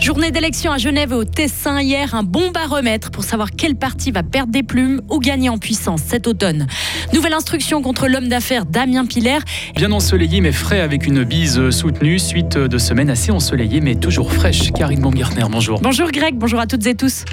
[0.00, 4.10] Journée d'élection à Genève et au Tessin hier, un bon baromètre pour savoir quel parti
[4.10, 6.66] va perdre des plumes ou gagner en puissance cet automne.
[7.14, 9.38] Nouvelle instruction contre l'homme d'affaires Damien Piller.
[9.76, 14.32] Bien ensoleillé mais frais avec une bise soutenue, suite de semaines assez ensoleillées mais toujours
[14.32, 14.72] fraîches.
[14.72, 15.80] Karine Baumgartner, bonjour.
[15.80, 17.24] Bonjour Greg, bonjour à toutes et tous.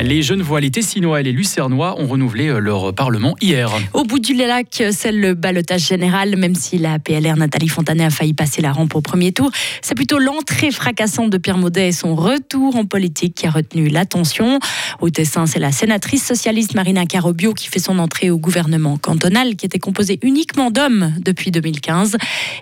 [0.00, 3.68] Les Genevois, les Tessinois et les Lucernois ont renouvelé euh, leur Parlement hier.
[3.94, 8.10] Au bout du lac, c'est le balotage général, même si la PLR Nathalie Fontanet a
[8.10, 9.50] failli passer la rampe au premier tour.
[9.82, 13.88] C'est plutôt l'entrée fracassante de Pierre Maudet et son retour en politique qui a retenu
[13.88, 14.60] l'attention.
[15.00, 19.56] Au Tessin, c'est la sénatrice socialiste Marina Carobio qui fait son entrée au gouvernement cantonal,
[19.56, 22.16] qui était composé uniquement d'hommes depuis 2015.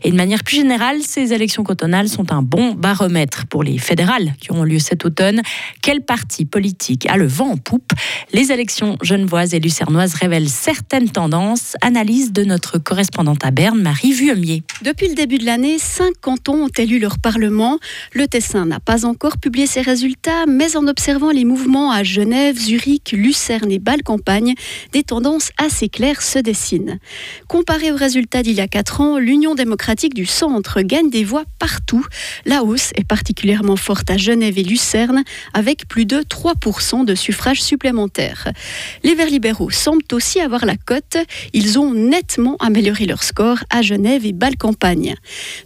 [0.05, 4.33] Et de manière plus générale, ces élections cantonales sont un bon baromètre pour les fédérales
[4.41, 5.43] qui auront lieu cet automne.
[5.83, 7.93] Quel parti politique a le vent en poupe.
[8.33, 11.75] Les élections genevoises et lucernoises révèlent certaines tendances.
[11.83, 14.63] Analyse de notre correspondante à Berne, Marie Vuemier.
[14.83, 17.79] Depuis le début de l'année, cinq cantons ont élu leur parlement.
[18.13, 22.59] Le Tessin n'a pas encore publié ses résultats, mais en observant les mouvements à Genève,
[22.59, 24.55] Zurich, Lucerne et Bâle-Campagne,
[24.93, 26.99] des tendances assez claires se dessinent.
[27.49, 31.45] Comparé aux résultats d'il y a quatre ans, l'Union démocratique du centre gagne des voix
[31.59, 32.05] partout.
[32.45, 37.63] La hausse est particulièrement forte à Genève et Lucerne, avec plus de 3% de suffrages
[37.63, 38.49] supplémentaires.
[39.03, 41.17] Les Verts libéraux semblent aussi avoir la cote.
[41.53, 45.15] Ils ont nettement amélioré leur score à Genève et Bâle-Campagne.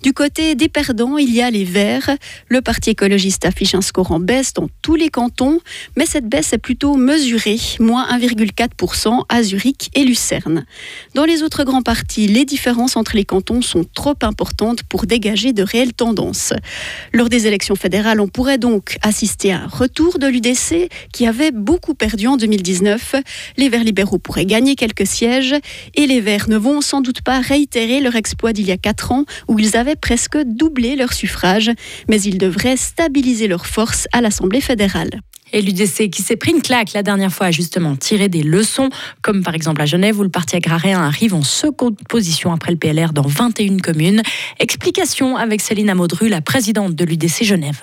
[0.02, 2.10] Du côté des perdants, il y a les Verts.
[2.48, 5.60] Le Parti écologiste affiche un score en baisse dans tous les cantons,
[5.96, 10.64] mais cette baisse est plutôt mesurée, moins 1,4% à Zurich et Lucerne.
[11.14, 15.52] Dans les autres grands partis, les différences entre les cantons sont trop importantes pour dégager
[15.52, 16.52] de réelles tendances.
[17.12, 21.39] Lors des élections fédérales, on pourrait donc assister à un retour de l'UDC qui avait
[21.50, 23.16] beaucoup perdu en 2019.
[23.56, 25.54] Les Verts libéraux pourraient gagner quelques sièges
[25.94, 29.12] et les Verts ne vont sans doute pas réitérer leur exploit d'il y a 4
[29.12, 31.70] ans où ils avaient presque doublé leur suffrage,
[32.08, 35.22] mais ils devraient stabiliser leur force à l'Assemblée fédérale.
[35.52, 38.88] Et l'UDC qui s'est pris une claque la dernière fois a justement tiré des leçons,
[39.22, 42.78] comme par exemple à Genève où le parti agraréen arrive en seconde position après le
[42.78, 44.22] PLR dans 21 communes.
[44.58, 47.80] Explication avec Céline Amodru, la présidente de l'UDC Genève.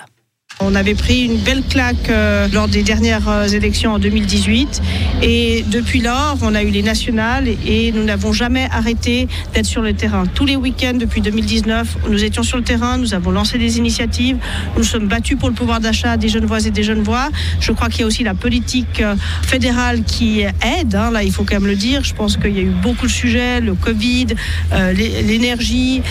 [0.60, 4.82] On avait pris une belle claque euh, lors des dernières euh, élections en 2018
[5.22, 9.82] et depuis lors, on a eu les nationales et nous n'avons jamais arrêté d'être sur
[9.82, 10.24] le terrain.
[10.26, 14.38] Tous les week-ends depuis 2019, nous étions sur le terrain, nous avons lancé des initiatives,
[14.76, 17.28] nous sommes battus pour le pouvoir d'achat des jeunes voix et des jeunes voix.
[17.60, 21.30] Je crois qu'il y a aussi la politique euh, fédérale qui aide, hein, là il
[21.30, 22.02] faut quand même le dire.
[22.02, 24.26] Je pense qu'il y a eu beaucoup de sujets, le Covid,
[24.72, 26.02] l'énergie,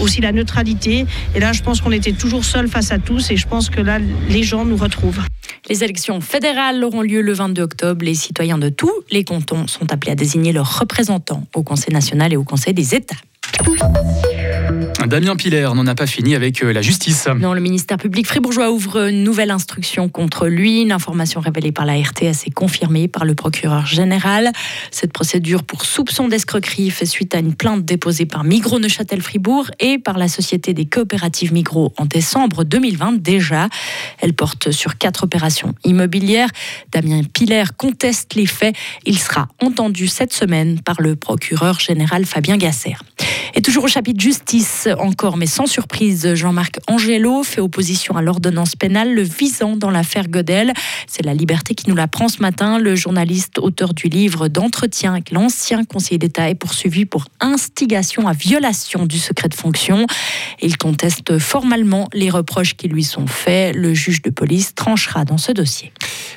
[0.00, 1.06] aussi la neutralité.
[1.34, 3.70] Et là, je pense qu'on était toujours seuls face à tous et je pense pense
[3.70, 5.22] que là, les gens nous retrouvent.
[5.70, 8.04] Les élections fédérales auront lieu le 22 octobre.
[8.04, 12.34] Les citoyens de tous les cantons sont appelés à désigner leurs représentants au Conseil national
[12.34, 13.16] et au Conseil des États.
[15.06, 17.28] Damien Piller n'en a pas fini avec euh, la justice.
[17.38, 20.82] Non, le ministère public fribourgeois ouvre une nouvelle instruction contre lui.
[20.82, 24.52] Une information révélée par la RTS et confirmée par le procureur général.
[24.90, 29.70] Cette procédure pour soupçon d'escroquerie fait suite à une plainte déposée par Migros Neuchâtel Fribourg
[29.78, 33.68] et par la Société des coopératives Migros en décembre 2020 déjà.
[34.20, 36.48] Elle porte sur quatre opérations immobilières.
[36.92, 38.74] Damien Piller conteste les faits.
[39.04, 42.94] Il sera entendu cette semaine par le procureur général Fabien Gasser.
[43.66, 49.12] Toujours au chapitre justice, encore, mais sans surprise, Jean-Marc Angelo fait opposition à l'ordonnance pénale
[49.12, 50.72] le visant dans l'affaire Godel.
[51.08, 52.78] C'est la liberté qui nous l'apprend ce matin.
[52.78, 58.34] Le journaliste auteur du livre d'entretien avec l'ancien conseiller d'État est poursuivi pour instigation à
[58.34, 60.06] violation du secret de fonction.
[60.62, 63.74] Il conteste formellement les reproches qui lui sont faits.
[63.74, 65.92] Le juge de police tranchera dans ce dossier.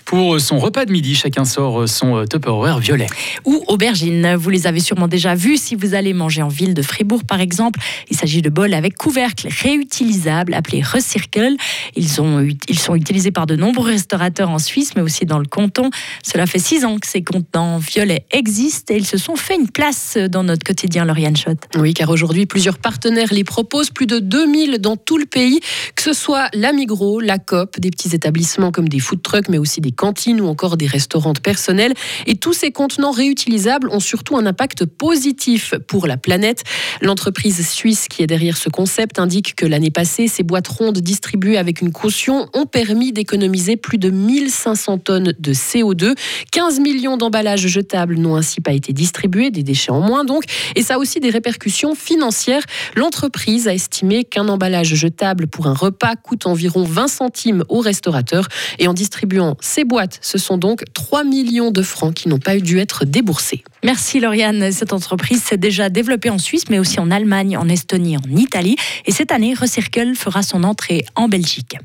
[0.05, 3.05] Pour son repas de midi, chacun sort son Tupperware violet.
[3.45, 4.33] Ou aubergine.
[4.33, 7.41] Vous les avez sûrement déjà vus si vous allez manger en ville de Fribourg, par
[7.41, 7.79] exemple.
[8.09, 11.55] Il s'agit de bols avec couvercle réutilisables appelés Recircle.
[11.95, 15.45] Ils, ont, ils sont utilisés par de nombreux restaurateurs en Suisse, mais aussi dans le
[15.45, 15.89] canton.
[16.23, 19.69] Cela fait six ans que ces contenants violets existent et ils se sont fait une
[19.69, 21.57] place dans notre quotidien, Lauriane Schott.
[21.77, 25.59] Oui, car aujourd'hui, plusieurs partenaires les proposent, plus de 2000 dans tout le pays,
[25.95, 29.57] que ce soit la Migros, la COP, des petits établissements comme des food trucks, mais
[29.57, 31.93] aussi des cantines ou encore des restaurants personnels.
[32.25, 36.63] Et tous ces contenants réutilisables ont surtout un impact positif pour la planète.
[37.09, 41.57] L'entreprise suisse qui est derrière ce concept indique que l'année passée, ces boîtes rondes distribuées
[41.57, 46.13] avec une caution ont permis d'économiser plus de 1500 tonnes de CO2.
[46.51, 50.43] 15 millions d'emballages jetables n'ont ainsi pas été distribués, des déchets en moins donc.
[50.75, 52.61] Et ça a aussi des répercussions financières.
[52.95, 58.47] L'entreprise a estimé qu'un emballage jetable pour un repas coûte environ 20 centimes au restaurateur.
[58.77, 62.57] Et en distribuant ces boîtes, ce sont donc 3 millions de francs qui n'ont pas
[62.57, 63.63] dû être déboursés.
[63.83, 64.71] Merci Lauriane.
[64.71, 68.75] Cette entreprise s'est déjà développée en Suisse, mais aussi en Allemagne, en Estonie, en Italie.
[69.05, 71.77] Et cette année, Recircle fera son entrée en Belgique.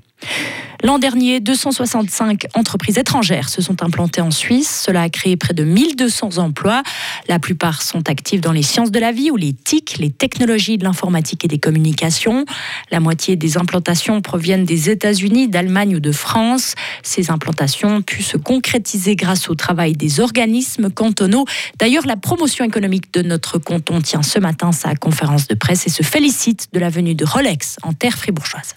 [0.85, 4.83] L'an dernier, 265 entreprises étrangères se sont implantées en Suisse.
[4.85, 6.83] Cela a créé près de 1200 emplois.
[7.27, 10.77] La plupart sont actifs dans les sciences de la vie ou les TIC, les technologies
[10.77, 12.45] de l'informatique et des communications.
[12.91, 16.75] La moitié des implantations proviennent des États-Unis, d'Allemagne ou de France.
[17.03, 21.47] Ces implantations ont pu se concrétiser grâce au travail des organismes cantonaux.
[21.79, 25.91] D'ailleurs, la promotion économique de notre canton tient ce matin sa conférence de presse et
[25.91, 28.75] se félicite de la venue de Rolex en terre fribourgeoise.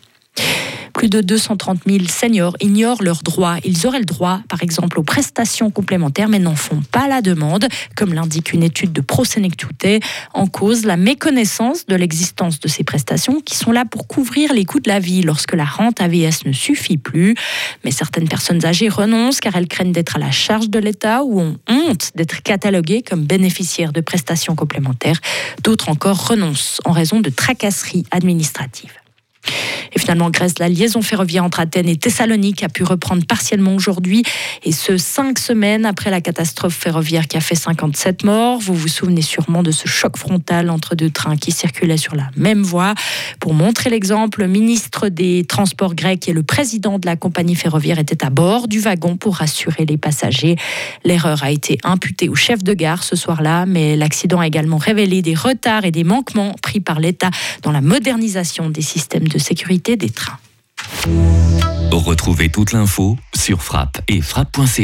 [0.98, 3.58] Plus de 230 000 seniors ignorent leurs droits.
[3.64, 7.68] Ils auraient le droit, par exemple, aux prestations complémentaires, mais n'en font pas la demande,
[7.96, 10.02] comme l'indique une étude de ProSenectute.
[10.34, 14.66] En cause, la méconnaissance de l'existence de ces prestations qui sont là pour couvrir les
[14.66, 17.36] coûts de la vie lorsque la rente AVS ne suffit plus.
[17.86, 21.40] Mais certaines personnes âgées renoncent car elles craignent d'être à la charge de l'État ou
[21.40, 25.20] ont honte d'être cataloguées comme bénéficiaires de prestations complémentaires.
[25.64, 28.94] D'autres encore renoncent en raison de tracasseries administratives.
[29.96, 34.24] Et finalement, Grèce, la liaison ferroviaire entre Athènes et Thessalonique a pu reprendre partiellement aujourd'hui,
[34.64, 38.60] et ce cinq semaines après la catastrophe ferroviaire qui a fait 57 morts.
[38.60, 42.30] Vous vous souvenez sûrement de ce choc frontal entre deux trains qui circulaient sur la
[42.36, 42.94] même voie.
[43.40, 48.00] Pour montrer l'exemple, le ministre des Transports grec et le président de la compagnie ferroviaire
[48.00, 50.56] étaient à bord du wagon pour rassurer les passagers.
[51.04, 55.22] L'erreur a été imputée au chef de gare ce soir-là, mais l'accident a également révélé
[55.22, 57.30] des retards et des manquements pris par l'État
[57.62, 59.38] dans la modernisation des systèmes de
[59.78, 60.40] des trains.
[61.92, 64.80] Retrouvez toute l'info sur frappe et frappe.ch.